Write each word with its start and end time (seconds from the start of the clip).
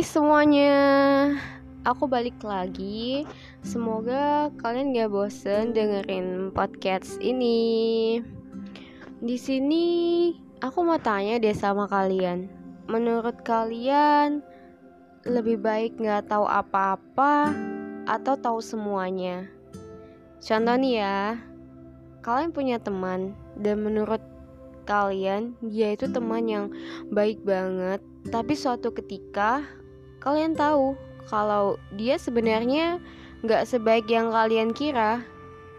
Hai 0.00 0.08
semuanya, 0.08 0.76
aku 1.84 2.08
balik 2.08 2.40
lagi. 2.40 3.28
Semoga 3.60 4.48
kalian 4.56 4.96
gak 4.96 5.12
bosen 5.12 5.76
dengerin 5.76 6.56
podcast 6.56 7.20
ini. 7.20 8.16
Di 9.20 9.36
sini 9.36 9.84
aku 10.64 10.88
mau 10.88 10.96
tanya 10.96 11.36
deh 11.36 11.52
sama 11.52 11.84
kalian. 11.84 12.48
Menurut 12.88 13.44
kalian 13.44 14.40
lebih 15.28 15.60
baik 15.60 16.00
gak 16.00 16.32
tahu 16.32 16.48
apa-apa 16.48 17.52
atau 18.08 18.40
tahu 18.40 18.64
semuanya? 18.64 19.52
Contoh 20.40 20.80
nih 20.80 21.04
ya, 21.04 21.36
kalian 22.24 22.56
punya 22.56 22.80
teman 22.80 23.36
dan 23.60 23.84
menurut 23.84 24.24
kalian 24.88 25.60
dia 25.60 25.92
itu 25.92 26.08
teman 26.08 26.48
yang 26.48 26.72
baik 27.12 27.44
banget 27.44 28.00
tapi 28.32 28.56
suatu 28.56 28.90
ketika 28.90 29.62
kalian 30.20 30.52
tahu 30.54 30.94
kalau 31.26 31.80
dia 31.96 32.20
sebenarnya 32.20 33.00
nggak 33.40 33.64
sebaik 33.64 34.06
yang 34.08 34.28
kalian 34.28 34.70
kira. 34.76 35.24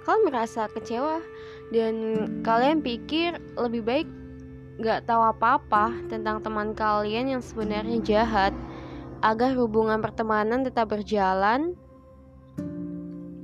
Kalian 0.02 0.34
merasa 0.34 0.66
kecewa 0.73 1.22
dan 1.70 1.94
kalian 2.41 2.82
pikir 2.82 3.38
lebih 3.55 3.85
baik 3.85 4.08
nggak 4.82 5.05
tahu 5.05 5.22
apa-apa 5.22 5.94
tentang 6.09 6.41
teman 6.41 6.73
kalian 6.73 7.38
yang 7.38 7.44
sebenarnya 7.44 8.02
jahat 8.02 8.54
agar 9.22 9.54
hubungan 9.54 10.02
pertemanan 10.02 10.66
tetap 10.66 10.90
berjalan 10.90 11.77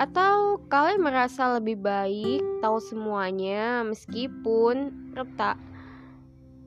atau 0.01 0.61
kalian 0.69 1.01
merasa 1.01 1.57
lebih 1.61 1.77
baik 1.77 2.41
tahu 2.61 2.81
semuanya 2.81 3.85
meskipun 3.85 4.93
retak 5.13 5.61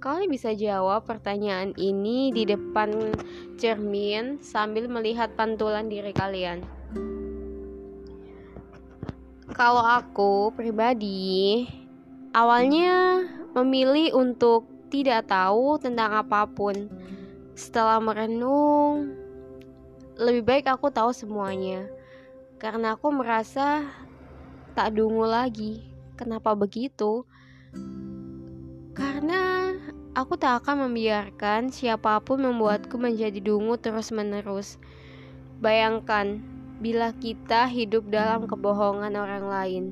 Kalian 0.01 0.33
bisa 0.33 0.57
jawab 0.57 1.05
pertanyaan 1.05 1.77
ini 1.77 2.33
di 2.33 2.49
depan 2.49 3.13
cermin 3.61 4.41
sambil 4.41 4.89
melihat 4.89 5.37
pantulan 5.37 5.93
diri 5.93 6.17
kalian. 6.17 6.65
Kalau 9.53 9.85
aku 9.85 10.57
pribadi, 10.57 11.69
awalnya 12.33 13.29
memilih 13.53 14.17
untuk 14.17 14.65
tidak 14.89 15.29
tahu 15.29 15.77
tentang 15.77 16.17
apa 16.17 16.49
pun. 16.49 16.89
Setelah 17.53 18.01
merenung, 18.01 19.13
lebih 20.17 20.49
baik 20.49 20.73
aku 20.73 20.89
tahu 20.89 21.13
semuanya. 21.13 21.85
Karena 22.57 22.97
aku 22.97 23.13
merasa 23.13 23.85
tak 24.73 24.97
dungu 24.97 25.29
lagi. 25.29 25.85
Kenapa 26.17 26.57
begitu? 26.57 27.29
Karena 28.97 29.60
aku 30.15 30.35
tak 30.35 30.65
akan 30.65 30.91
membiarkan 30.91 31.71
siapa 31.71 32.19
pun 32.23 32.43
membuatku 32.43 32.99
menjadi 32.99 33.39
dungu 33.39 33.79
terus-menerus. 33.79 34.81
Bayangkan 35.63 36.43
bila 36.81 37.13
kita 37.15 37.69
hidup 37.69 38.09
dalam 38.09 38.49
kebohongan 38.49 39.15
orang 39.15 39.45
lain. 39.47 39.85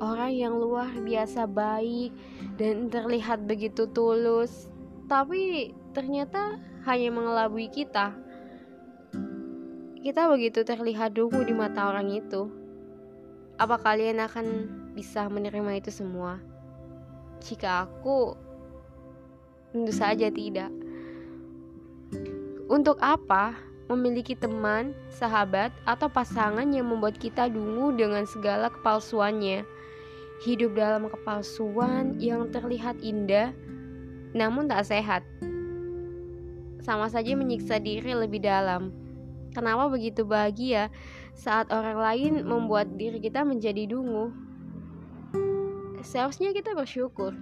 Orang 0.00 0.32
yang 0.34 0.54
luar 0.58 0.90
biasa 0.90 1.48
baik 1.48 2.12
dan 2.60 2.88
terlihat 2.92 3.46
begitu 3.46 3.88
tulus, 3.90 4.68
tapi 5.06 5.72
ternyata 5.96 6.58
hanya 6.84 7.08
mengelabui 7.14 7.70
kita. 7.70 8.12
Kita 10.04 10.28
begitu 10.28 10.60
terlihat 10.62 11.16
dungu 11.16 11.40
di 11.40 11.56
mata 11.56 11.88
orang 11.88 12.12
itu. 12.12 12.52
Apa 13.56 13.80
kalian 13.80 14.20
akan 14.20 14.46
bisa 14.92 15.24
menerima 15.30 15.80
itu 15.80 15.88
semua? 15.88 16.36
Jika 17.40 17.88
aku 17.88 18.36
tentu 19.74 19.90
saja 19.90 20.30
tidak. 20.30 20.70
Untuk 22.70 22.94
apa 23.02 23.58
memiliki 23.90 24.38
teman, 24.38 24.94
sahabat, 25.10 25.74
atau 25.82 26.06
pasangan 26.06 26.64
yang 26.70 26.86
membuat 26.86 27.18
kita 27.18 27.50
dungu 27.50 27.90
dengan 27.90 28.22
segala 28.30 28.70
kepalsuannya? 28.70 29.66
Hidup 30.46 30.78
dalam 30.78 31.10
kepalsuan 31.10 32.22
yang 32.22 32.54
terlihat 32.54 33.02
indah, 33.02 33.50
namun 34.30 34.70
tak 34.70 34.86
sehat. 34.86 35.26
Sama 36.80 37.10
saja 37.10 37.34
menyiksa 37.34 37.82
diri 37.82 38.14
lebih 38.14 38.46
dalam. 38.46 38.94
Kenapa 39.54 39.90
begitu 39.90 40.22
bahagia 40.26 40.90
saat 41.34 41.70
orang 41.74 41.98
lain 41.98 42.32
membuat 42.46 42.94
diri 42.94 43.18
kita 43.18 43.42
menjadi 43.42 43.90
dungu? 43.90 44.30
Seharusnya 46.04 46.52
kita 46.52 46.76
bersyukur 46.76 47.32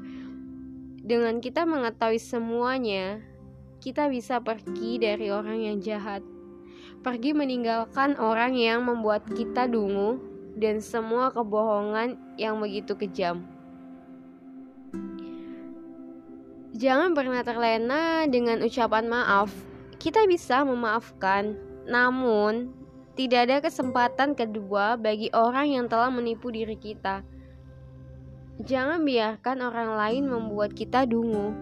dengan 1.03 1.43
kita 1.43 1.67
mengetahui 1.67 2.23
semuanya, 2.23 3.19
kita 3.83 4.07
bisa 4.07 4.39
pergi 4.39 5.03
dari 5.03 5.35
orang 5.35 5.59
yang 5.59 5.79
jahat. 5.83 6.23
Pergi 7.03 7.35
meninggalkan 7.35 8.15
orang 8.23 8.55
yang 8.55 8.87
membuat 8.87 9.27
kita 9.27 9.67
dungu 9.67 10.23
dan 10.55 10.79
semua 10.79 11.35
kebohongan 11.35 12.15
yang 12.39 12.63
begitu 12.63 12.95
kejam. 12.95 13.43
Jangan 16.79 17.19
pernah 17.19 17.43
terlena 17.43 18.23
dengan 18.31 18.63
ucapan 18.63 19.11
maaf. 19.11 19.51
Kita 19.99 20.23
bisa 20.31 20.63
memaafkan, 20.63 21.59
namun 21.91 22.71
tidak 23.19 23.51
ada 23.51 23.57
kesempatan 23.59 24.39
kedua 24.39 24.95
bagi 24.95 25.35
orang 25.35 25.67
yang 25.75 25.87
telah 25.91 26.15
menipu 26.15 26.55
diri 26.55 26.79
kita. 26.79 27.27
Jangan 28.61 29.01
biarkan 29.09 29.65
orang 29.65 29.97
lain 29.97 30.29
membuat 30.29 30.77
kita 30.77 31.09
dungu. 31.09 31.57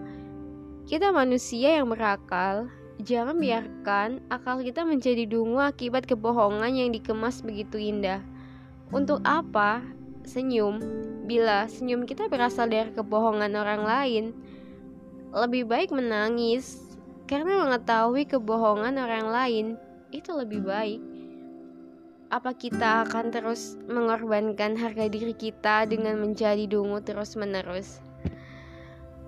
Kita 0.83 1.15
manusia 1.15 1.79
yang 1.79 1.87
berakal. 1.87 2.67
Jangan 2.99 3.39
biarkan 3.39 4.19
akal 4.27 4.59
kita 4.59 4.83
menjadi 4.83 5.23
dungu 5.23 5.63
akibat 5.63 6.03
kebohongan 6.03 6.75
yang 6.75 6.91
dikemas 6.91 7.39
begitu 7.47 7.79
indah. 7.79 8.19
Untuk 8.91 9.23
apa 9.23 9.79
senyum 10.27 10.83
bila 11.23 11.63
senyum 11.71 12.03
kita 12.03 12.27
berasal 12.27 12.67
dari 12.67 12.91
kebohongan 12.91 13.55
orang 13.55 13.81
lain? 13.87 14.25
Lebih 15.31 15.71
baik 15.71 15.95
menangis 15.95 16.91
karena 17.23 17.55
mengetahui 17.63 18.27
kebohongan 18.27 18.99
orang 18.99 19.31
lain 19.31 19.65
itu 20.11 20.35
lebih 20.35 20.67
baik 20.67 20.99
apa 22.31 22.55
kita 22.55 23.03
akan 23.05 23.27
terus 23.29 23.75
mengorbankan 23.91 24.79
harga 24.79 25.11
diri 25.11 25.35
kita 25.35 25.83
dengan 25.83 26.15
menjadi 26.23 26.63
dungu 26.63 27.03
terus-menerus? 27.03 27.99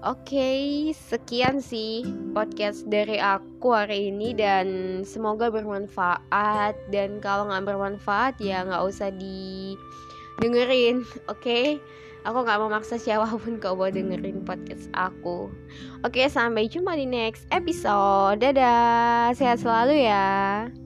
Oke, 0.04 0.36
okay, 0.36 0.62
sekian 0.92 1.64
sih 1.64 2.04
podcast 2.36 2.84
dari 2.92 3.20
aku 3.20 3.72
hari 3.72 4.12
ini 4.12 4.36
dan 4.36 5.00
semoga 5.08 5.48
bermanfaat 5.48 6.76
dan 6.92 7.24
kalau 7.24 7.48
nggak 7.48 7.72
bermanfaat 7.72 8.36
ya 8.44 8.68
nggak 8.68 8.84
usah 8.84 9.16
didengerin, 9.16 11.08
oke? 11.32 11.40
Okay? 11.40 11.80
Aku 12.24 12.40
nggak 12.44 12.60
memaksa 12.60 12.96
siapa 12.96 13.32
pun 13.36 13.60
kau 13.60 13.76
mau 13.76 13.92
dengerin 13.92 14.44
podcast 14.48 14.88
aku. 14.96 15.52
Oke, 16.08 16.28
sampai 16.28 16.72
jumpa 16.72 16.96
di 16.96 17.08
next 17.08 17.48
episode. 17.52 18.44
Dadah, 18.44 19.36
sehat 19.36 19.60
selalu 19.60 20.08
ya. 20.08 20.83